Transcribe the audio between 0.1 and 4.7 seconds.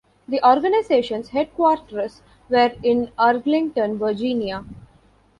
The organization's headquarters were in Arlington, Virginia.